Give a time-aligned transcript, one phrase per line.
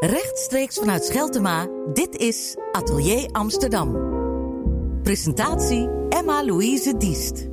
[0.00, 3.96] Rechtstreeks vanuit Scheltema, dit is Atelier Amsterdam.
[5.02, 7.46] Presentatie Emma-Louise Diest.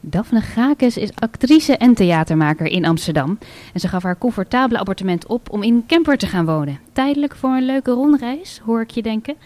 [0.00, 3.38] Daphne Gakes is actrice en theatermaker in Amsterdam.
[3.72, 6.78] En ze gaf haar comfortabele appartement op om in camper te gaan wonen.
[6.92, 9.36] Tijdelijk voor een leuke rondreis, hoor ik je denken.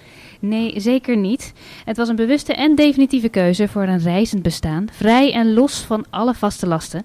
[0.41, 1.52] Nee, zeker niet.
[1.84, 6.05] Het was een bewuste en definitieve keuze voor een reizend bestaan, vrij en los van
[6.11, 7.05] alle vaste lasten.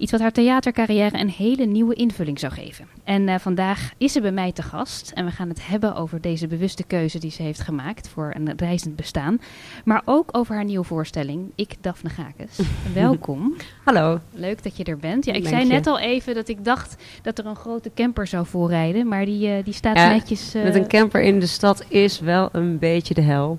[0.00, 2.86] Iets wat haar theatercarrière een hele nieuwe invulling zou geven.
[3.04, 6.20] En uh, vandaag is ze bij mij te gast en we gaan het hebben over
[6.20, 9.40] deze bewuste keuze die ze heeft gemaakt voor een reizend bestaan.
[9.84, 12.58] Maar ook over haar nieuwe voorstelling, Ik Daphne Gakes.
[12.94, 13.56] Welkom.
[13.84, 14.20] Hallo.
[14.32, 15.24] Leuk dat je er bent.
[15.24, 18.46] Ja, ik zei net al even dat ik dacht dat er een grote camper zou
[18.46, 20.54] voorrijden, maar die, uh, die staat ja, netjes...
[20.54, 23.58] Uh, met een camper in de stad is wel een beetje de hel.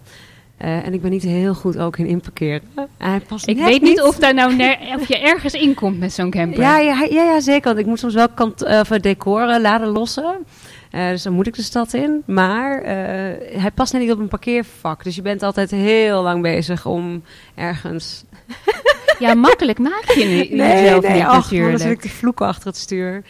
[0.64, 2.62] Uh, en ik ben niet heel goed ook in inparkeren.
[2.98, 4.52] Hij past ik weet niet of, daar nou
[5.00, 6.62] of je ergens in komt met zo'n camper.
[6.62, 7.64] Ja, ja, ja, ja, zeker.
[7.64, 10.46] Want ik moet soms wel kant, uh, decoren laden lossen.
[10.92, 12.24] Uh, dus dan moet ik de stad in.
[12.26, 12.84] Maar
[13.54, 15.04] hij past net niet op een parkeervak.
[15.04, 17.24] Dus je bent altijd heel lang bezig om
[17.56, 18.24] ergens...
[19.20, 22.10] ja, makkelijk maak je niet nee, zelf nee, niet ach, natuurlijk.
[22.10, 23.24] Vloeken achter het stuur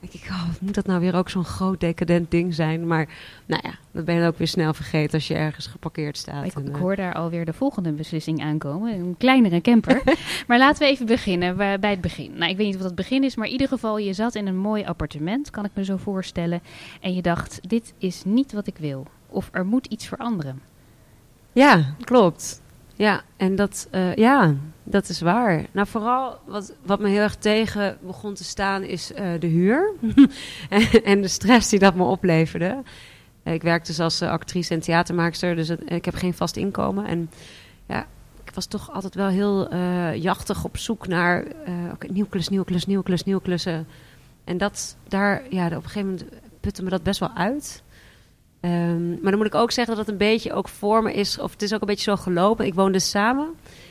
[0.00, 2.86] denk ik, oh, moet dat nou weer ook zo'n groot decadent ding zijn?
[2.86, 3.08] Maar
[3.46, 6.44] nou ja, dat ben je ook weer snel vergeten als je ergens geparkeerd staat.
[6.44, 8.92] Ik, en, ik uh, hoor daar alweer de volgende beslissing aankomen.
[8.92, 10.02] Een kleinere camper.
[10.48, 12.32] maar laten we even beginnen bij het begin.
[12.36, 14.46] Nou, ik weet niet wat het begin is, maar in ieder geval, je zat in
[14.46, 16.62] een mooi appartement, kan ik me zo voorstellen.
[17.00, 19.06] En je dacht, dit is niet wat ik wil.
[19.26, 20.60] Of er moet iets veranderen.
[21.52, 22.60] Ja, klopt.
[23.00, 25.66] Ja, en dat, uh, ja, dat is waar.
[25.72, 29.92] Nou, vooral wat, wat me heel erg tegen begon te staan is uh, de huur.
[30.68, 32.82] en, en, de stress die dat me opleverde.
[33.44, 37.06] Uh, ik werk dus als actrice en theatermaakster, dus het, ik heb geen vast inkomen.
[37.06, 37.30] En
[37.86, 38.06] ja,
[38.44, 39.74] ik was toch altijd wel heel
[40.14, 41.44] jachtig op zoek naar
[41.92, 43.86] okay, nieuw klus, nieuw klus, nieuw klus, nieuw klussen.
[44.44, 46.24] En dat, daar, ja, op een gegeven moment
[46.60, 47.82] putte me dat best wel uit.
[48.62, 51.38] Um, maar dan moet ik ook zeggen dat het een beetje ook voor me is,
[51.38, 52.66] of het is ook een beetje zo gelopen.
[52.66, 53.48] Ik woonde samen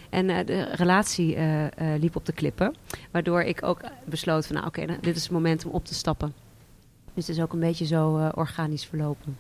[0.10, 1.70] en uh, de relatie uh, uh,
[2.00, 2.76] liep op de klippen.
[3.12, 5.94] Waardoor ik ook besloot van, nou oké, okay, dit is het moment om op te
[5.94, 6.34] stappen.
[7.14, 9.38] Dus het is ook een beetje zo organisch verlopen.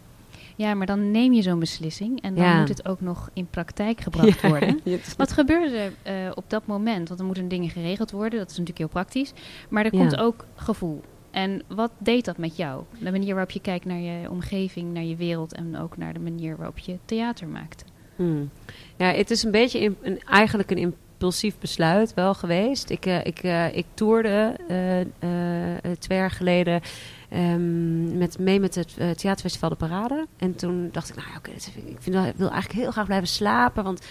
[0.55, 2.59] Ja, maar dan neem je zo'n beslissing en dan Ja.
[2.59, 4.79] moet het ook nog in praktijk gebracht Ja, worden.
[5.17, 7.07] Wat gebeurde er eh, op dat moment?
[7.07, 9.33] Want er moeten dingen geregeld worden, dat is natuurlijk heel praktisch.
[9.69, 9.99] Maar er Ja.
[9.99, 11.01] komt ook gevoel.
[11.31, 12.83] En wat deed dat met jou?
[12.99, 16.19] De manier waarop je kijkt naar je omgeving, naar je wereld en ook naar de
[16.19, 17.83] manier waarop je theater maakte.
[18.15, 18.49] Hmm.
[18.97, 22.89] Ja, het is een beetje een, eigenlijk een impulsief besluit wel geweest.
[22.89, 26.81] Ik, eh, ik, eh, ik toerde eh, twee jaar geleden
[27.29, 30.27] ehm, met, mee met het theaterfestival De Parade.
[30.37, 33.27] En toen dacht ik, nou ja, oké, ik, vind ik wil eigenlijk heel graag blijven
[33.27, 33.83] slapen.
[33.83, 34.05] Want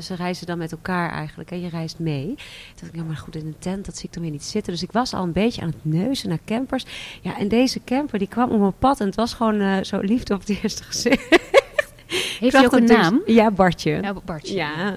[0.00, 1.50] ze reizen dan met elkaar eigenlijk.
[1.50, 2.26] En je reist mee.
[2.26, 2.36] Toen
[2.74, 4.72] dacht ik, ja, maar goed, in een tent, dat zie ik dan weer niet zitten.
[4.72, 6.84] Dus ik was al een beetje aan het neuzen naar campers.
[7.20, 9.00] Ja, en deze camper, die kwam op mijn pad.
[9.00, 11.28] En het was gewoon zo liefde op het eerste gezicht.
[12.40, 13.22] Heeft hij ook een naam?
[13.26, 13.98] Ja, Bartje.
[14.02, 14.54] Ja, Bartje.
[14.54, 14.94] Ja.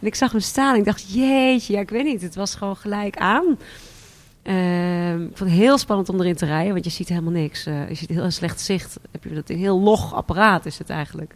[0.00, 2.22] En ik zag hem staan en ik dacht, jeetje, ja, ik weet niet.
[2.22, 3.58] Het was gewoon gelijk aan.
[4.42, 7.66] Ehm, ik vond het heel spannend om erin te rijden, want je ziet helemaal niks.
[7.66, 8.98] Eh, je ziet heel slecht zicht.
[9.10, 11.34] Heb je dat een heel log apparaat is het eigenlijk.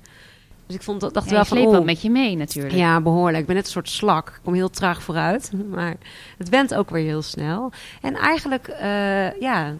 [0.67, 2.75] Dus ik vond dat dacht Ja, wel je van, oh, wat met je mee natuurlijk.
[2.75, 3.39] ja, behoorlijk.
[3.41, 4.29] Ik ben net een soort slak.
[4.29, 5.53] Ik kom heel traag vooruit.
[5.75, 5.97] Maar
[6.39, 7.73] het went ook weer heel snel.
[8.01, 9.75] En eigenlijk, eh, ja,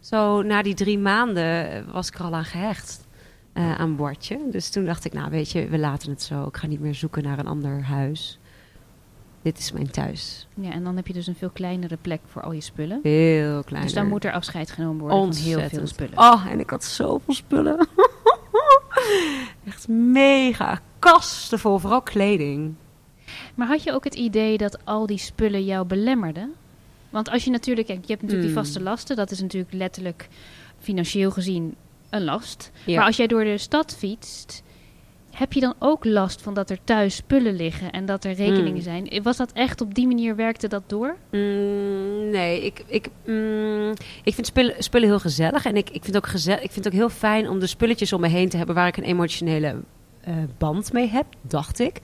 [0.00, 3.05] zo na die drie maanden was ik er al aan gehecht.
[3.56, 4.38] Eh, aan Bordje.
[4.50, 6.44] Dus toen dacht ik, nou weet je, we laten het zo.
[6.46, 8.38] Ik ga niet meer zoeken naar een ander huis.
[9.42, 10.46] Dit is mijn thuis.
[10.54, 13.00] Ja, en dan heb je dus een veel kleinere plek voor al je spullen.
[13.02, 13.82] Heel klein.
[13.82, 16.18] Dus dan moet er afscheid genomen worden van heel veel spullen.
[16.18, 17.88] Oh, en ik had zoveel spullen.
[19.66, 22.74] Echt mega kasten vol, vooral kleding.
[23.54, 26.52] Maar had je ook het idee dat al die spullen jou belemmerden?
[27.10, 28.64] Want als je natuurlijk, kijk, je hebt natuurlijk die Hmm.
[28.66, 30.28] vaste lasten, dat is natuurlijk letterlijk
[30.78, 31.74] financieel gezien
[32.16, 32.70] een last.
[32.84, 32.96] Ja.
[32.96, 34.62] Maar als jij door de stad fietst,
[35.30, 38.72] heb je dan ook last van dat er thuis spullen liggen en dat er rekeningen
[38.72, 38.80] Hmm.
[38.80, 39.22] zijn?
[39.22, 41.16] Was dat echt op die manier werkte dat door?
[41.30, 43.92] Mm, nee, ik, ik, mm,
[44.24, 45.64] ik vind spullen, spullen heel gezellig.
[45.64, 48.12] En ik, ik, vind ook gezellig, ik vind het ook heel fijn om de spulletjes
[48.12, 49.76] om me heen te hebben waar ik een emotionele
[50.20, 52.00] eh, band mee heb, dacht ik.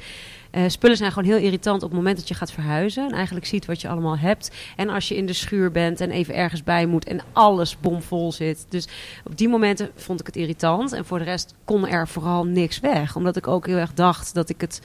[0.52, 3.06] Eh, spullen zijn gewoon heel irritant op het moment dat je gaat verhuizen.
[3.06, 4.50] En eigenlijk ziet wat je allemaal hebt.
[4.76, 8.32] En als je in de schuur bent en even ergens bij moet en alles bomvol
[8.32, 8.66] zit.
[8.69, 8.88] Dus
[9.25, 10.93] op die momenten vond ik het irritant.
[10.93, 13.16] En voor de rest kon er vooral niks weg.
[13.16, 14.81] Omdat ik ook heel erg dacht dat ik het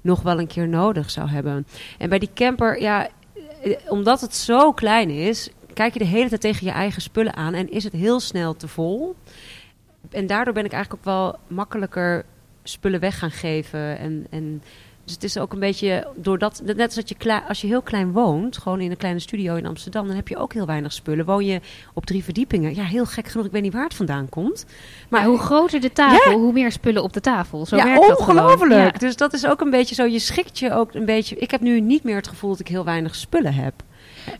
[0.00, 1.66] nog wel een keer nodig zou hebben.
[1.98, 3.08] En bij die camper, ja,
[3.62, 7.34] eh, omdat het zo klein is, kijk je de hele tijd tegen je eigen spullen
[7.34, 9.16] aan en is het heel snel te vol.
[10.10, 12.24] En daardoor ben ik eigenlijk ook wel makkelijker
[12.62, 14.62] spullen weg gaan geven en, en
[15.08, 17.82] Dus het is ook een beetje doordat, net als dat je klein, als je heel
[17.82, 20.92] klein woont, gewoon in een kleine studio in Amsterdam, dan heb je ook heel weinig
[20.92, 21.24] spullen.
[21.24, 21.60] Woon je
[21.94, 24.66] op drie verdiepingen, ja, heel gek genoeg, ik weet niet waar het vandaan komt.
[25.08, 27.66] Maar hoe groter de tafel, hoe meer spullen op de tafel.
[27.66, 28.44] Zo ja, werkt dat gewoon.
[28.44, 29.00] ongelooflijk.
[29.00, 31.36] Dus dat is ook een beetje zo, je schikt je ook een beetje.
[31.36, 33.74] Ik heb nu niet meer het gevoel dat ik heel weinig spullen heb.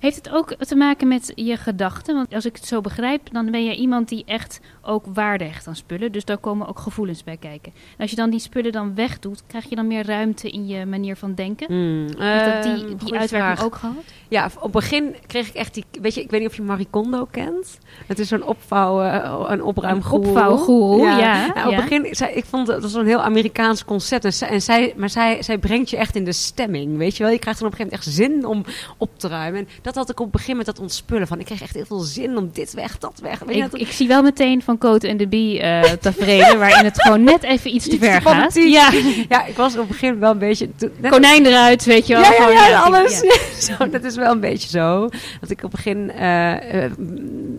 [0.00, 2.14] Heeft het ook te maken met je gedachten?
[2.14, 5.66] Want als ik het zo begrijp, dan ben je iemand die echt ook waarde hecht
[5.66, 6.12] aan spullen.
[6.12, 7.72] Dus daar komen ook gevoelens bij kijken.
[7.74, 10.86] En als je dan die spullen dan wegdoet, krijg je dan meer ruimte in je
[10.86, 11.72] manier van denken?
[11.72, 13.64] Heeft dat die, Ehm, die uitwerking vraag.
[13.64, 13.94] ook gehad?
[14.28, 15.84] Ja, op het begin kreeg ik echt die...
[16.02, 17.78] Weet je, ik weet niet of je Marie Kondo kent.
[18.06, 20.26] Het is zo'n opvouwen, een opruimgoeroe.
[20.28, 21.80] opvouwgoeroe, ja, Nou, op ja.
[21.80, 24.24] het begin, zij, ik vond dat was zo'n heel Amerikaans concept.
[24.24, 27.22] En zij, en zij, maar zij, zij brengt je echt in de stemming, weet je
[27.22, 27.32] wel.
[27.32, 28.64] Je krijgt dan op een gegeven moment echt zin om
[28.98, 29.60] op te ruimen.
[29.60, 31.26] En dat had ik op het begin met dat ontspullen.
[31.26, 33.42] Van, ik kreeg echt heel veel zin om dit weg, dat weg.
[33.44, 37.02] Ik, dat- ik zie wel meteen van Coat en de Bee eh tevreden, waarin het
[37.02, 38.54] gewoon net even iets te Iets te ver gaat.
[38.54, 38.90] Ja,
[39.36, 40.68] ja, ik was op het begin wel een beetje...
[41.10, 42.22] konijn eruit, weet je wel.
[42.22, 43.18] Ja, ja, Gewoon, ja, ja, alles.
[43.66, 45.08] zo, dat is wel een beetje zo.
[45.40, 46.92] Dat ik op het begin, eh, eh,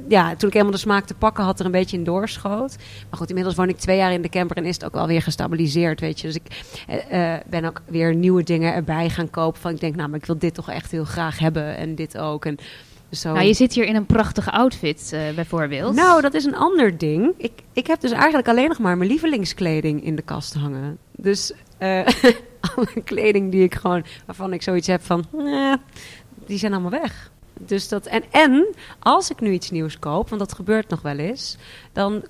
[0.07, 2.75] ja, toen ik helemaal de smaak te pakken had, er een beetje in doorschoot.
[3.10, 5.07] Maar goed, inmiddels woon ik twee jaar in de camper en is het ook wel
[5.07, 6.27] weer gestabiliseerd, weet je.
[6.27, 9.62] Dus ik eh, eh, ben ook weer nieuwe dingen erbij gaan kopen.
[9.62, 12.18] Van ik denk, nou, maar ik wil dit toch echt heel graag hebben en dit
[12.18, 12.46] ook.
[12.46, 12.57] En
[13.12, 13.34] zo.
[13.34, 15.96] Nou, je zit hier in een prachtige outfit, eh, bijvoorbeeld.
[15.96, 17.34] Nou, dat is een ander ding.
[17.38, 20.98] Ik, ik heb dus eigenlijk alleen nog maar mijn lievelingskleding in de kast hangen.
[21.12, 22.07] Dus eh,
[22.75, 25.74] alle kleding die ik gewoon, waarvan ik zoiets heb van, eh,
[26.46, 27.31] die zijn allemaal weg.
[27.54, 28.66] Dus dat, en, en
[29.00, 31.57] als ik nu iets nieuws koop, want dat gebeurt nog wel eens,
[31.94, 32.24] dan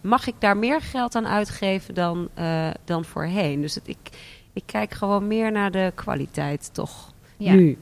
[0.00, 2.28] mag ik daar meer geld aan uitgeven dan,
[2.84, 3.60] dan voorheen.
[3.60, 3.98] Dus het, ik,
[4.52, 7.52] ik kijk gewoon meer naar de kwaliteit toch Ja.
[7.54, 7.78] nu.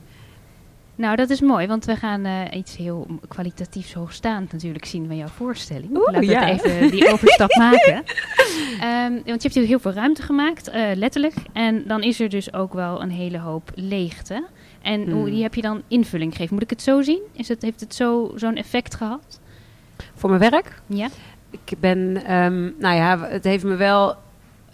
[0.96, 5.16] Nou, dat is mooi, want we gaan eh, iets heel kwalitatiefs hoogstaand natuurlijk zien van
[5.16, 5.96] jouw voorstelling.
[5.96, 6.48] Oeh, we ja.
[6.48, 8.02] even die overstap maken.
[8.80, 11.34] Ehm, want je hebt hier heel veel ruimte gemaakt, eh, letterlijk.
[11.52, 14.44] En dan is er dus ook wel een hele hoop leegte.
[14.82, 15.30] En hoe, Hmm.
[15.30, 16.54] die heb je dan invulling gegeven.
[16.54, 17.20] Moet ik het zo zien?
[17.32, 19.40] Is het, heeft het zo, zo'n effect gehad?
[20.14, 21.08] Voor mijn werk Ja?
[21.50, 24.16] Ik ben, ehm, nou ja, het heeft me wel,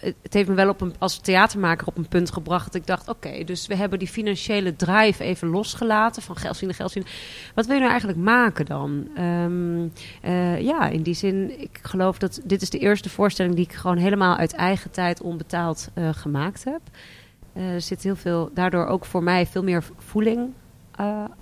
[0.03, 3.09] het heeft me wel op een, als theatermaker op een punt gebracht dat ik dacht,
[3.09, 7.19] oké, dus we hebben die financiële drive even losgelaten van geld verdienen, geld verdienen.
[7.55, 9.09] Wat wil je nou eigenlijk maken dan?
[9.15, 9.89] Ehm,
[10.21, 13.73] eh, ja, in die zin, ik geloof dat dit is de eerste voorstelling die ik
[13.73, 16.81] gewoon helemaal uit eigen tijd onbetaald eh, gemaakt heb.
[17.53, 20.53] Eh, er zit heel veel, daardoor ook voor mij veel meer voeling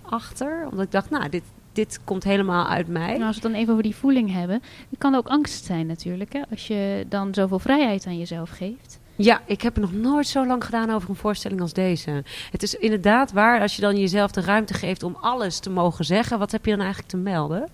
[0.03, 3.13] achter, omdat ik dacht, nou, dit, dit komt helemaal uit mij.
[3.13, 4.63] Nou, als we het dan even over die voeling hebben.
[4.91, 6.41] Het kan ook angst zijn natuurlijk, hè?
[6.51, 9.01] Als je dan zoveel vrijheid aan jezelf geeft.
[9.17, 12.25] Ja, ik heb het nog nooit zo lang gedaan over een voorstelling als deze.
[12.51, 16.05] Het is inderdaad waar, als je dan jezelf de ruimte geeft om alles te mogen
[16.05, 17.69] zeggen, wat heb je dan eigenlijk te melden?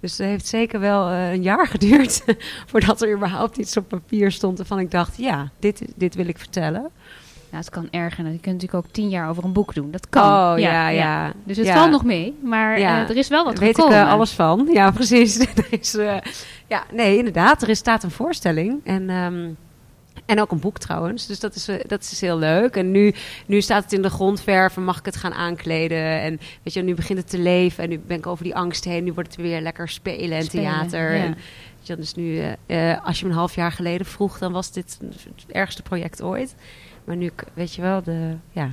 [0.00, 2.24] Dus het heeft zeker wel eh, een jaar geduurd
[2.66, 6.38] voordat er überhaupt iets op papier stond waarvan ik dacht, ja, dit, dit wil ik
[6.38, 6.90] vertellen.
[7.50, 8.24] Nou, het kan erger.
[8.24, 9.90] Je kunt natuurlijk ook tien jaar over een boek doen.
[9.90, 10.22] Dat kan.
[10.22, 11.32] Oh, ja, ja.
[11.44, 11.74] Dus het Ja.
[11.74, 12.34] valt nog mee.
[12.42, 13.02] Maar Ja.
[13.04, 13.98] eh, er is wel wat weet gekomen.
[13.98, 14.68] ik eh, alles van.
[14.72, 15.38] Ja, precies.
[15.38, 16.16] er is, eh,
[16.66, 17.62] ja, nee, inderdaad.
[17.62, 18.80] Er is, staat een voorstelling.
[18.84, 19.48] En, ehm,
[20.26, 21.26] en ook een boek trouwens.
[21.26, 22.76] Dus dat is, dat is heel leuk.
[22.76, 23.14] En nu,
[23.46, 26.20] nu staat het in de grondverf en mag ik het gaan aankleden.
[26.20, 27.82] En weet je, nu begint het te leven.
[27.84, 29.04] En nu ben ik over die angst heen.
[29.04, 31.14] Nu wordt het weer lekker spelen en Spelen, theater.
[31.16, 31.22] ja.
[31.22, 32.42] En, weet je, dus nu,
[33.04, 36.54] als je me een half jaar geleden vroeg, dan was dit het ergste project ooit.
[37.06, 38.70] Maar nu ik, weet je wel, de, ja,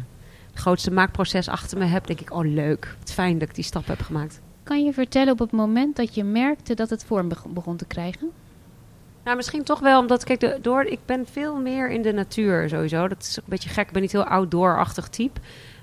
[0.52, 2.96] het grootste maakproces achter me heb, denk ik, oh leuk.
[3.00, 4.42] Het fijn dat ik die stap heb gemaakt.
[4.64, 7.86] Kan je vertellen op het moment dat je merkte dat het vorm beg- begon te
[7.86, 8.32] krijgen?
[9.24, 12.70] Nou, misschien toch wel, omdat kijk, de, door, ik ben veel meer in de natuur
[12.70, 13.08] sowieso.
[13.08, 13.88] Dat is een beetje gek.
[13.88, 15.40] Ik ben niet heel outdoor-achtig type.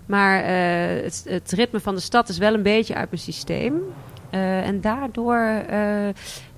[0.06, 3.82] Maar eh, het, het ritme van de stad is wel een beetje uit mijn systeem.
[4.30, 6.08] Eh, en daardoor eh,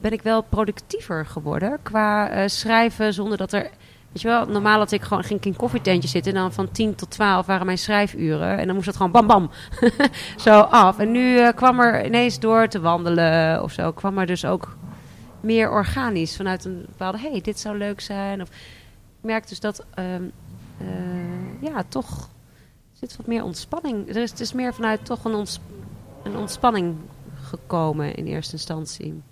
[0.00, 3.70] ben ik wel productiever geworden qua schrijven zonder dat er...
[4.12, 6.70] Weet je wel, normaal had ik gewoon, ging ik in koffietentje zitten en dan van
[6.70, 8.58] 10 tot 12 waren mijn schrijfuren.
[8.58, 9.50] En dan moest dat gewoon bam bam
[10.44, 10.98] zo af.
[10.98, 14.76] En nu eh, kwam er ineens door te wandelen of zo, kwam er dus ook
[15.40, 18.40] meer organisch vanuit een bepaalde, hey, dit zou leuk zijn.
[18.40, 20.04] Of, ik merk dus dat, eh,
[21.60, 22.28] ja, toch
[22.92, 24.08] zit wat meer ontspanning.
[24.08, 25.46] Er is, het is meer vanuit toch een,
[26.22, 26.96] een ontspanning
[27.42, 29.22] gekomen in eerste instantie.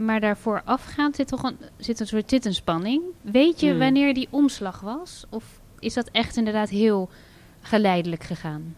[0.00, 3.02] Maar daarvoor afgaand zit toch een, zit een soort zit een spanning.
[3.20, 3.78] Weet je Hmm.
[3.78, 5.24] wanneer die omslag was?
[5.28, 7.10] Of is dat echt inderdaad heel
[7.60, 8.76] geleidelijk gegaan?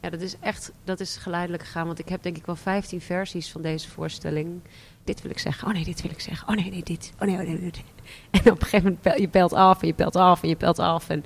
[0.00, 1.86] Ja, dat is echt dat is geleidelijk gegaan.
[1.86, 4.60] Want ik heb denk ik wel 15 versies van deze voorstelling.
[5.04, 5.68] Dit wil ik zeggen.
[5.68, 6.48] Oh nee, dit wil ik zeggen.
[6.48, 7.12] Oh nee, nee, dit.
[7.18, 7.82] Oh nee, oh nee, dit.
[8.30, 10.56] En op een gegeven moment pel je pelt af en je pelt af en je
[10.56, 11.08] pelt af.
[11.08, 11.24] En,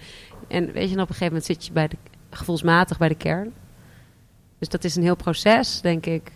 [0.49, 1.97] en weet je, en op een gegeven moment zit je bij de,
[2.31, 3.53] gevoelsmatig bij de kern.
[4.59, 6.33] Dus dat is een heel proces, denk ik.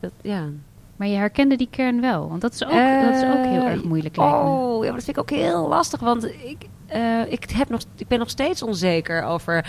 [0.00, 0.48] Dat, ja.
[0.96, 3.70] Maar je herkende die kern wel, want dat is ook, dat is ook heel Eh,
[3.70, 4.16] erg moeilijk.
[4.16, 4.38] lijkt me.
[4.48, 6.00] Oh, ja, maar dat vind ik ook heel lastig.
[6.00, 9.66] Want ik, eh, ik, heb nog, ik ben nog steeds onzeker over...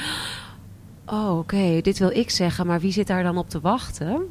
[1.05, 4.27] Oh, oké, dit wil ik zeggen, maar wie zit daar dan op te wachten?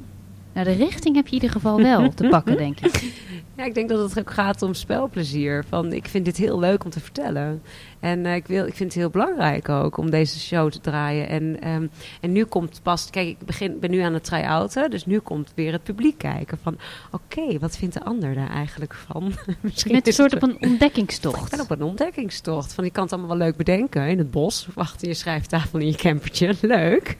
[0.52, 3.12] Nou, de richting heb je in ieder geval wel te pakken, denk ik.
[3.56, 5.64] Ja, ik denk dat het ook gaat om spelplezier.
[5.68, 7.62] Van, ik vind dit heel leuk om te vertellen.
[8.00, 11.28] En eh, ik, wil, ik vind het heel belangrijk ook om deze show te draaien.
[11.28, 11.86] En, ehm,
[12.20, 13.10] en nu komt pas...
[13.10, 14.90] Kijk, ik begin, ben nu aan het try-outen.
[14.90, 16.58] Dus nu komt weer het publiek kijken.
[16.62, 16.78] Van,
[17.10, 19.32] oké, wat vindt de ander daar eigenlijk van?
[19.60, 21.44] Misschien Met een soort op een ontdekkingstocht.
[21.44, 22.72] Ik ben op een ontdekkingstocht.
[22.72, 24.66] Van, je kan het allemaal wel leuk bedenken in het bos.
[24.68, 26.54] Of achter je schrijftafel in je campertje.
[26.60, 27.14] Leuk.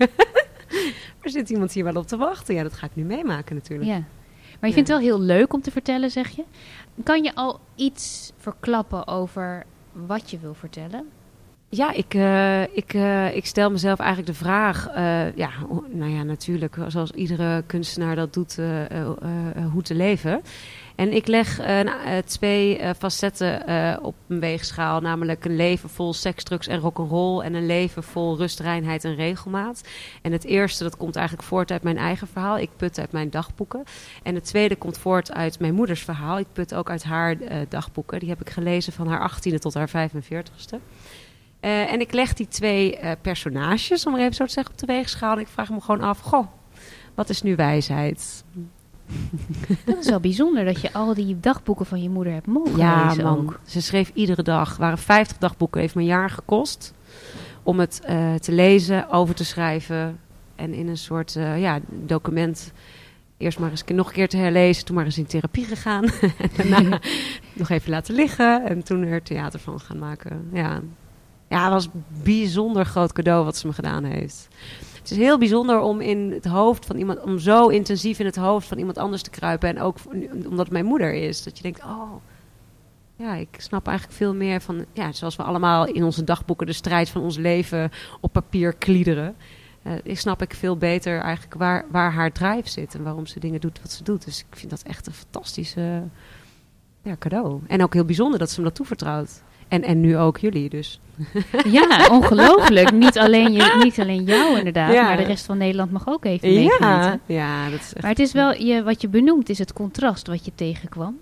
[1.20, 2.54] maar zit iemand hier wel op te wachten?
[2.54, 3.90] Ja, dat ga ik nu meemaken natuurlijk.
[3.90, 4.04] Ja.
[4.64, 6.44] Maar je vindt het wel heel leuk om te vertellen, zeg je.
[7.02, 11.08] Kan je al iets verklappen over wat je wil vertellen?
[11.68, 15.50] Ja, ik, eh, ik, eh, ik stel mezelf eigenlijk de vraag, eh, ja,
[15.88, 18.58] nou ja, natuurlijk, zoals iedere kunstenaar dat doet,
[19.72, 20.42] hoe te leven.
[20.94, 23.62] En ik leg eh, eh, twee eh, facetten
[24.02, 28.36] op een weegschaal, namelijk een leven vol seks, drugs en rock'n'roll en een leven vol
[28.36, 29.88] rust, reinheid en regelmaat.
[30.22, 32.58] En het eerste, dat komt eigenlijk voort uit mijn eigen verhaal.
[32.58, 33.82] Ik put uit mijn dagboeken.
[34.22, 36.38] En het tweede komt voort uit mijn moeders verhaal.
[36.38, 37.36] Ik put ook uit haar
[37.68, 38.18] dagboeken.
[38.18, 40.78] Die heb ik gelezen van haar 18e tot haar 45ste.
[41.60, 44.86] Eh, en ik leg die twee personages, om maar even zo te zeggen, op de
[44.86, 45.32] weegschaal.
[45.32, 46.46] En ik vraag me gewoon af, goh,
[47.14, 48.44] wat is nu wijsheid?
[49.84, 53.06] Dat is wel bijzonder dat je al die dagboeken van je moeder hebt mogen Ja,
[53.06, 53.38] lezen man.
[53.38, 53.60] ook.
[53.66, 54.68] Ze schreef iedere dag.
[54.68, 55.80] Het waren 50 dagboeken.
[55.80, 56.94] Heeft me een jaar gekost
[57.62, 60.18] om het eh, te lezen, over te schrijven.
[60.56, 62.72] En in een soort eh, ja, document
[63.36, 64.84] eerst maar eens nog een keer te herlezen.
[64.84, 66.04] Toen maar eens in therapie gegaan.
[66.58, 66.98] en daarna
[67.52, 68.66] nog even laten liggen.
[68.66, 70.48] En toen er theater van gaan maken.
[70.52, 70.80] Ja.
[71.48, 74.48] ja, het was een bijzonder groot cadeau wat ze me gedaan heeft.
[75.04, 78.36] Het is heel bijzonder om in het hoofd van iemand, om zo intensief in het
[78.36, 79.68] hoofd van iemand anders te kruipen.
[79.68, 79.96] En ook
[80.32, 81.42] omdat het mijn moeder is.
[81.42, 82.12] Dat je denkt, oh,
[83.16, 86.72] ja, ik snap eigenlijk veel meer van, ja, zoals we allemaal in onze dagboeken de
[86.72, 89.36] strijd van ons leven op papier kliederen.
[89.82, 93.40] Eh, ik snap ik veel beter eigenlijk waar, waar haar drive zit en waarom ze
[93.40, 94.24] dingen doet wat ze doet.
[94.24, 96.02] Dus ik vind dat echt een fantastische
[97.02, 97.60] ja, cadeau.
[97.66, 99.42] En ook heel bijzonder dat ze me dat toevertrouwt.
[99.68, 101.00] En, en nu ook jullie dus.
[101.70, 102.92] Ja, ongelooflijk.
[102.92, 105.02] niet, alleen je, niet alleen jou inderdaad, Ja.
[105.02, 106.86] maar de rest van Nederland mag ook even meegenieten.
[106.86, 108.00] Ja, ja, dat is echt...
[108.02, 111.16] Maar het is wel, je, wat je benoemt, is het contrast wat je tegenkwam.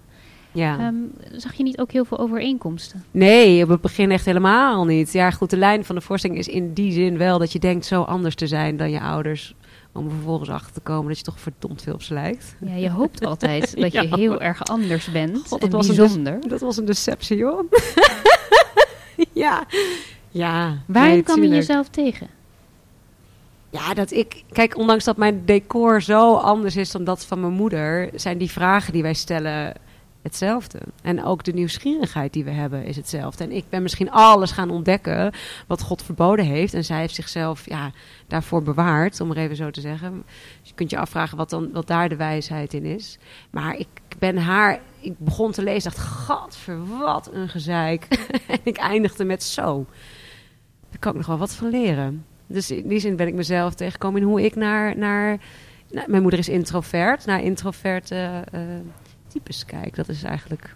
[0.52, 0.78] Ja.
[0.78, 0.94] Ehm,
[1.32, 3.04] zag je niet ook heel veel overeenkomsten?
[3.10, 5.12] Nee, op het begin echt helemaal niet.
[5.12, 7.86] Ja, goed, de lijn van de voorstelling is in die zin wel dat je denkt
[7.86, 9.54] zo anders te zijn dan je ouders.
[9.92, 12.56] Om er vervolgens achter te komen dat je toch verdomd veel op ze lijkt.
[12.60, 14.16] Ja, je hoopt altijd dat je Ja.
[14.16, 16.48] heel erg anders bent God, en dat was een bijzonder.
[16.48, 17.72] Dat was een deceptie, joh.
[19.32, 19.66] ja.
[20.30, 20.82] Ja.
[20.86, 22.28] Waarin nee, kwam je jezelf tegen?
[23.70, 24.44] Ja, dat ik...
[24.52, 28.10] Kijk, ondanks dat mijn decor zo anders is dan dat van mijn moeder...
[28.14, 29.74] zijn die vragen die wij stellen
[30.22, 30.78] hetzelfde.
[31.02, 33.44] En ook de nieuwsgierigheid die we hebben is hetzelfde.
[33.44, 35.32] En ik ben misschien alles gaan ontdekken
[35.66, 36.74] wat God verboden heeft.
[36.74, 37.90] En zij heeft zichzelf ja,
[38.26, 40.22] daarvoor bewaard, om er even zo te zeggen.
[40.60, 43.18] Dus je kunt je afvragen wat, dan, wat daar de wijsheid in is.
[43.50, 43.88] Maar ik
[44.18, 44.80] ben haar...
[45.00, 48.04] Ik begon te lezen, dacht, gadver, wat een gezeik.
[48.46, 49.86] en ik eindigde met zo.
[50.90, 52.24] Daar kan ik nog wel wat van leren.
[52.46, 54.98] Dus in die zin ben ik mezelf tegengekomen in hoe ik naar...
[54.98, 55.38] naar
[56.06, 58.60] mijn moeder is introvert, naar introverte eh,
[59.32, 59.94] types kijk.
[59.94, 60.74] Dat is eigenlijk...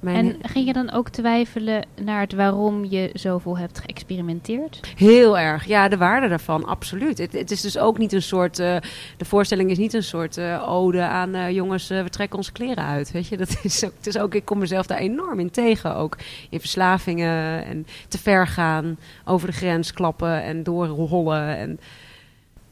[0.00, 4.80] Mijn En ging je dan ook twijfelen naar het waarom je zoveel hebt geëxperimenteerd?
[4.96, 7.18] Heel erg, ja, de waarde daarvan, absoluut.
[7.18, 8.76] Het, het is dus ook niet een soort, eh,
[9.16, 12.84] de voorstelling is niet een soort eh, ode aan eh, jongens, we trekken onze kleren
[12.84, 13.36] uit, weet je.
[13.36, 16.16] Dat is ook, het is ook, ik kom mezelf daar enorm in tegen, ook
[16.50, 21.80] in verslavingen en te ver gaan, over de grens klappen en doorrollen en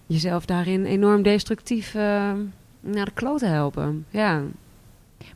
[0.07, 1.95] jezelf daarin enorm destructief
[2.81, 4.43] naar de klote helpen, ja.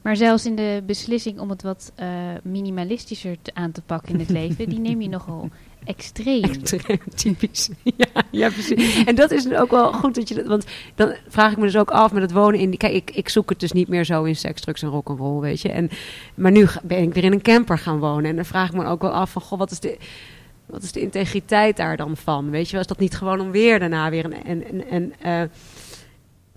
[0.03, 2.09] Maar zelfs in de beslissing om het wat eh,
[2.43, 5.49] minimalistischer te, aan te pakken in het leven, die neem je nogal
[5.85, 6.43] extreem.
[6.43, 7.71] Extreem typisch.
[7.97, 9.03] ja, ja, precies.
[9.05, 10.47] En dat is ook wel goed dat je dat.
[10.47, 12.77] Want dan vraag ik me dus ook af met het wonen in.
[12.77, 15.61] Kijk, ik, ik zoek het dus niet meer zo in seks, drugs en rock'n'roll, weet
[15.61, 15.69] je.
[15.69, 15.91] En,
[16.35, 18.31] maar nu ben ik weer in een camper gaan wonen.
[18.31, 19.99] En dan vraag ik me ook wel af van, goh, wat is de.
[20.67, 22.51] Wat is de integriteit daar dan van?
[22.51, 25.43] Weet je, was dat niet gewoon om weer daarna weer een, een, een, een, eh,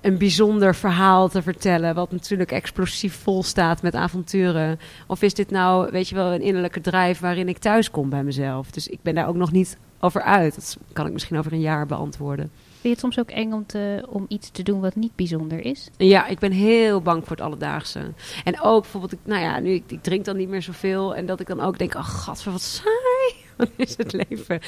[0.03, 4.79] een bijzonder verhaal te vertellen, wat natuurlijk explosief vol staat met avonturen?
[5.07, 8.23] Of is dit nou, weet je wel, een innerlijke drijf waarin ik thuis kom bij
[8.23, 8.71] mezelf?
[8.71, 10.55] Dus ik ben daar ook nog niet over uit.
[10.55, 12.51] Dat kan ik misschien over een jaar beantwoorden.
[12.69, 15.65] Vind je het soms ook eng om, te, om iets te doen wat niet bijzonder
[15.65, 15.89] is?
[15.97, 18.13] Ja, ik ben heel bang voor het alledaagse.
[18.43, 21.15] En ook bijvoorbeeld, nou ja, nu ik, ik drink dan niet meer zoveel.
[21.15, 23.33] En dat ik dan ook denk, oh god, wat saai.
[23.57, 24.59] Wat is het leven?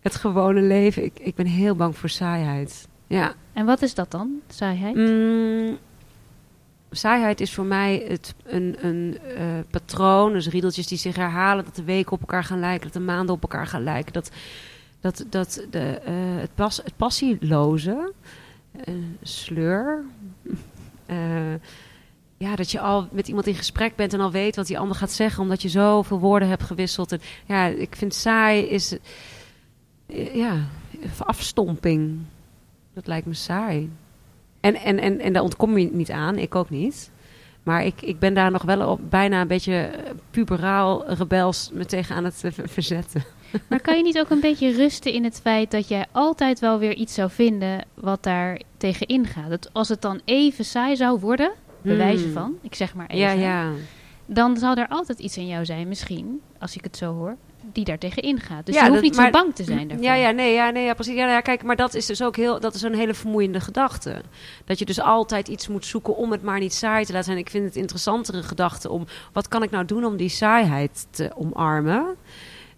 [0.00, 1.04] Het gewone leven.
[1.04, 2.88] Ik, ik ben heel bang voor saaiheid.
[3.12, 3.34] Ja.
[3.52, 4.96] En wat is dat dan, saaiheid?
[4.96, 5.78] Mm,
[6.90, 11.76] saaiheid is voor mij het, een, een eh, patroon, dus riedeltjes die zich herhalen, dat
[11.76, 14.30] de weken op elkaar gaan lijken, dat de maanden op elkaar gaan lijken, dat,
[15.00, 18.12] dat, dat de, eh, het, pas, het passieloze,
[18.84, 20.04] eh, sleur,
[22.36, 24.96] ja, dat je al met iemand in gesprek bent en al weet wat die ander
[24.96, 27.12] gaat zeggen, omdat je zoveel woorden hebt gewisseld.
[27.12, 28.96] En, ja, ik vind saai is,
[30.32, 30.66] ja,
[31.18, 32.20] afstomping.
[32.94, 33.90] Dat lijkt me saai.
[34.60, 37.10] En, en, en, en daar ontkom je niet aan, ik ook niet.
[37.62, 41.84] Maar ik, ik ben daar nog wel op, bijna een beetje eh, puberaal, rebels me
[41.84, 43.24] tegen aan het eh, ver- verzetten.
[43.68, 46.78] Maar kan je niet ook een beetje rusten in het feit dat jij altijd wel
[46.78, 49.50] weer iets zou vinden wat daar tegen ingaat?
[49.50, 52.32] Dat als het dan even saai zou worden, bewijzen Hmm.
[52.32, 53.70] van, ik zeg maar even, Ja, ja.
[54.26, 57.36] dan zal er altijd iets in jou zijn, misschien, als ik het zo hoor,
[57.72, 58.66] die daar tegen ingaat.
[58.66, 60.06] Dus Ja, je hoeft dat- niet zo bang te zijn daarvoor.
[60.06, 61.14] Ja, ja, nee, ja, nee, ja, precies.
[61.14, 64.22] Ja, ja, kijk, maar dat is dus ook heel, dat is een hele vermoeiende gedachte.
[64.64, 67.38] Dat je dus altijd iets moet zoeken om het maar niet saai te laten zijn.
[67.38, 71.30] Ik vind het interessantere gedachte om, wat kan ik nou doen om die saaiheid te
[71.34, 72.06] omarmen?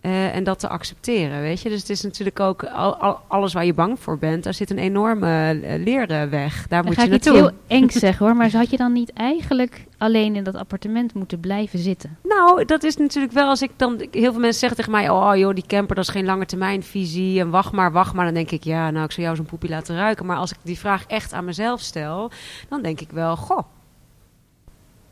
[0.04, 1.68] Eh, en dat te accepteren, weet je.
[1.68, 4.44] Dus het is natuurlijk ook al, al- alles waar je bang voor bent.
[4.44, 6.66] Daar zit een enorme eh, leren weg.
[6.68, 7.42] Daar Dan moet ga je ik iets naartoe.
[7.66, 11.40] heel eng zeggen hoor, maar had je dan niet eigenlijk alleen in dat appartement moeten
[11.40, 12.18] blijven zitten?
[12.23, 14.06] Nou, dat is natuurlijk wel als ik dan...
[14.11, 15.08] Heel veel mensen zeggen tegen mij...
[15.11, 17.40] Oh joh, die camper, dat is geen lange termijn visie.
[17.40, 18.25] En wacht maar, wacht maar.
[18.25, 20.26] Dan denk ik, ja, nou, ik zou jou zo'n poepie laten ruiken.
[20.26, 22.30] Maar als ik die vraag echt aan mezelf stel...
[22.68, 23.58] Dan denk ik wel, goh...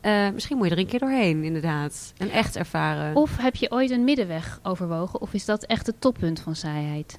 [0.02, 2.12] eh, misschien moet je er een keer doorheen, inderdaad.
[2.16, 3.16] En echt ervaren.
[3.16, 5.20] Of heb je ooit een middenweg overwogen?
[5.20, 7.18] Of is dat echt het toppunt van saaiheid?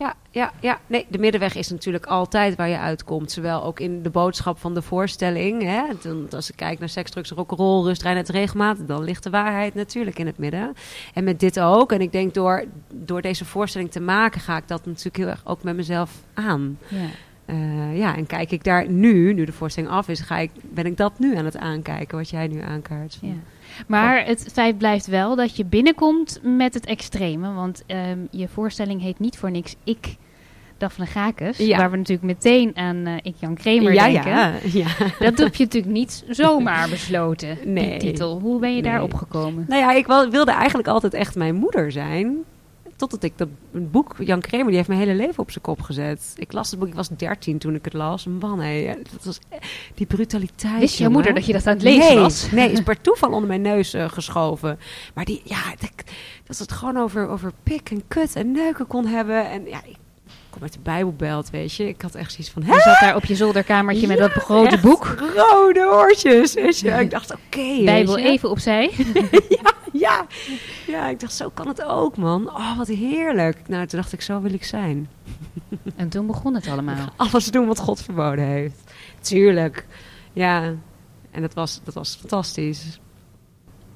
[0.00, 0.80] Ja, ja, ja.
[0.86, 3.32] Nee, de middenweg is natuurlijk altijd waar je uitkomt.
[3.32, 5.62] Zowel ook in de boodschap van de voorstelling.
[5.62, 5.82] Hè?
[6.30, 8.76] Als ik kijk naar seks, drugs, rock'n'roll, rust, reinheid, regelmaat...
[8.86, 10.74] dan ligt de waarheid natuurlijk in het midden.
[11.14, 11.92] En met dit ook.
[11.92, 14.40] En ik denk door, door deze voorstelling te maken...
[14.40, 16.78] ga ik dat natuurlijk heel erg ook met mezelf aan.
[16.88, 17.08] Ja.
[17.50, 20.20] Eh, ja, en kijk ik daar nu, nu de voorstelling af is...
[20.20, 23.18] Ga ik, ben ik dat nu aan het aankijken, wat jij nu aankaart.
[23.20, 23.32] Ja.
[23.86, 27.52] Maar het feit blijft wel dat je binnenkomt met het extreme.
[27.52, 30.16] Want ehm, je voorstelling heet niet voor niks Ik,
[30.78, 31.56] Daphne Gakes.
[31.58, 31.76] Ja.
[31.78, 34.30] Waar we natuurlijk meteen aan eh, Ik, Jan Kramer ja, denken.
[34.30, 34.52] ja,
[34.82, 34.86] ja.
[35.18, 37.98] Dat heb je natuurlijk niet zomaar besloten, Nee.
[37.98, 38.40] die titel.
[38.40, 39.02] Hoe ben je daar Nee.
[39.02, 39.64] opgekomen?
[39.68, 42.36] Nou ja, ik wilde eigenlijk altijd echt mijn moeder zijn.
[43.00, 45.80] Totdat ik dat een boek, Jan Kramer, die heeft mijn hele leven op zijn kop
[45.80, 46.32] gezet.
[46.36, 48.26] Ik las het boek, ik was 13 toen ik het las.
[48.26, 49.56] Man, hé, dat was e-
[49.94, 50.78] die brutaliteit.
[50.78, 51.12] Wist je jongen.
[51.12, 52.50] moeder dat je dat aan het lezen nee, was?
[52.50, 54.78] Nee, is per toeval onder mijn neus eh, geschoven.
[55.14, 55.90] Maar die, ja, dat,
[56.44, 59.50] dat het gewoon over, over pik en kut en neuken kon hebben.
[59.50, 59.96] En ja, ik
[60.50, 61.88] kom uit de Bijbelbelt, weet je.
[61.88, 62.74] Ik had echt zoiets van, hè?
[62.74, 65.14] Je zat daar op je zolderkamertje met dat grote boek.
[65.34, 66.90] Rode oortjes, weet je.
[66.90, 67.84] Ik dacht, oké.
[67.84, 68.90] Bijbel even opzij.
[69.48, 70.19] Ja, ja,
[71.08, 72.48] ik dacht, zo kan het ook, man.
[72.48, 73.68] Oh, wat heerlijk.
[73.68, 75.08] Nou, toen dacht ik, zo wil ik zijn.
[75.96, 77.08] En toen begon het allemaal.
[77.16, 78.92] Alles doen wat God verboden heeft.
[79.20, 79.86] Tuurlijk.
[80.32, 80.74] Ja,
[81.30, 83.00] en dat was, dat was fantastisch.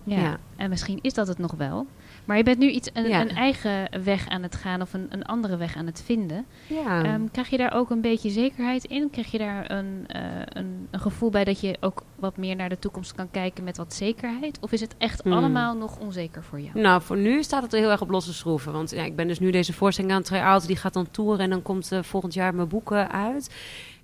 [0.04, 0.20] Ja.
[0.20, 0.38] Ja.
[0.56, 1.86] En misschien is dat het nog wel.
[2.24, 3.20] Maar je bent nu iets, een, Ja.
[3.20, 6.44] een eigen weg aan het gaan of een, een andere weg aan het vinden.
[6.66, 7.02] Ja.
[7.04, 9.10] Ehm, krijg je daar ook een beetje zekerheid in?
[9.10, 12.68] Krijg je daar een, eh, een, een gevoel bij dat je ook wat meer naar
[12.68, 14.58] de toekomst kan kijken met wat zekerheid?
[14.60, 15.32] Of is het echt Hmm.
[15.32, 16.80] allemaal nog onzeker voor jou?
[16.80, 18.72] Nou, voor nu staat het heel erg op losse schroeven.
[18.72, 20.66] Want ja, ik ben dus nu deze voorstelling aan het try-out.
[20.66, 23.54] Die gaat dan toeren en dan komt eh, volgend jaar mijn boeken uit.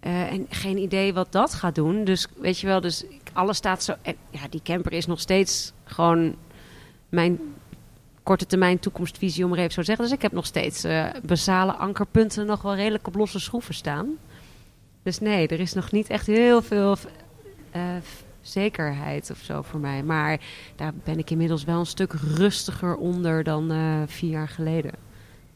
[0.01, 2.05] Eh, en geen idee wat dat gaat doen.
[2.05, 3.95] Dus weet je wel, dus alles staat zo...
[4.03, 6.35] En, ja, die camper is nog steeds gewoon
[7.09, 7.39] mijn
[8.23, 10.05] korte termijn toekomstvisie, om even zo te zeggen.
[10.05, 14.09] Dus ik heb nog steeds eh basale ankerpunten nog wel redelijk op losse schroeven staan.
[15.03, 16.97] Dus nee, er is nog niet echt heel veel
[17.71, 17.83] eh,
[18.41, 20.03] zekerheid of zo voor mij.
[20.03, 20.41] Maar
[20.77, 24.93] daar ben ik inmiddels wel een stuk rustiger onder dan eh, vier jaar geleden.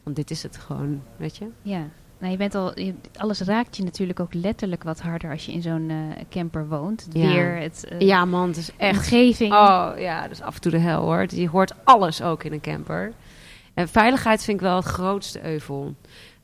[0.03, 1.47] Want dit is het gewoon, weet je?
[1.61, 1.89] Ja.
[2.25, 5.51] Nou, je bent al, je- alles raakt je natuurlijk ook letterlijk wat harder als je
[5.51, 7.03] in zo'n eh, camper woont.
[7.05, 7.27] Het Ja.
[7.27, 8.97] weer, het, eh, Ja, man, het is echt...
[8.97, 9.53] omgeving.
[9.53, 11.25] Oh ja, is af en toe de hel hoor.
[11.29, 13.13] Je hoort alles ook in een camper.
[13.73, 15.95] En veiligheid vind ik wel het grootste euvel.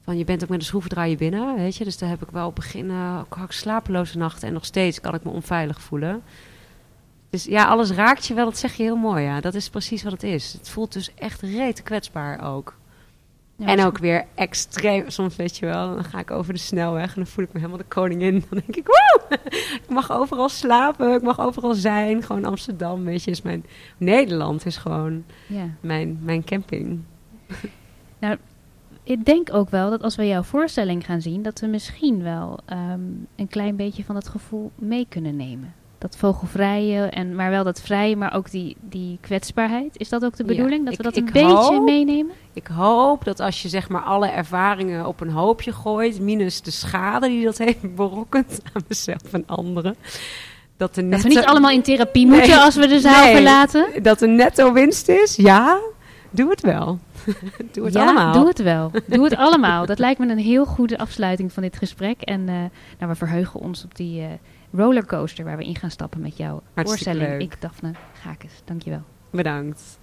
[0.04, 1.84] Van je bent ook met een schroevendraaier binnen, weet je.
[1.84, 4.48] Dus daar heb ik wel op begin eh, ook had ik slapeloze nachten.
[4.48, 6.22] En nog steeds kan ik me onveilig voelen.
[7.30, 8.46] Dus ja, alles raakt je wel.
[8.46, 9.42] Dat zeg je heel mooi, ja.
[9.42, 10.54] Dat is precies wat het is.
[10.54, 12.80] Het voelt dus echt reet kwetsbaar ook.
[13.62, 15.10] Ja, en ook weer extreem.
[15.10, 17.60] Soms weet je wel, dan ga ik over de snelweg en dan voel ik me
[17.60, 18.44] helemaal de koningin.
[18.50, 19.40] Dan denk ik, woe!
[19.84, 22.24] Ik mag overal slapen, ik mag overal zijn.
[22.24, 23.66] Gewoon Amsterdam, weet je, is mijn...
[23.98, 25.66] Nederland is gewoon Ja.
[25.80, 27.00] mijn, mijn camping.
[29.04, 32.60] Ik denk ook wel dat als we jouw voorstelling gaan zien, dat we misschien wel
[32.66, 33.00] ehm,
[33.36, 37.82] een klein beetje van dat gevoel mee kunnen nemen dat vogelvrije, en, maar wel dat
[37.82, 39.98] vrije, maar ook die, die kwetsbaarheid.
[39.98, 40.86] Is dat ook de bedoeling?
[40.86, 42.34] Dat we dat een beetje meenemen?
[42.54, 46.72] Ik hoop dat als je zeg maar alle ervaringen op een hoopje gooit, minus de
[46.72, 49.96] schade die dat heeft berokkend aan mezelf en anderen.
[50.78, 51.24] Dat, de netto...
[51.24, 54.04] dat we niet allemaal in therapie moeten als we de zaal verlaten.
[54.04, 55.80] Dat een netto winst is, ja,
[56.30, 57.00] doe het wel.
[57.74, 58.34] doe het allemaal.
[58.34, 58.92] Doe het wel.
[59.08, 59.86] Doe het allemaal.
[59.86, 62.22] Dat lijkt me een heel goede afsluiting van dit gesprek.
[62.22, 62.48] En uh,
[63.00, 64.22] nou, we verheugen ons op die.
[64.22, 64.28] Eh,
[64.72, 67.28] rollercoaster waar we in gaan stappen met jouw voorstelling.
[67.28, 67.42] Leuk.
[67.42, 67.92] Ik, Daphne
[68.42, 69.04] je Dankjewel.
[69.32, 70.00] Bedankt.